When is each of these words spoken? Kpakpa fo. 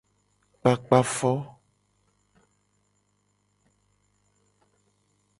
Kpakpa 0.59 0.99
fo. 1.15 1.31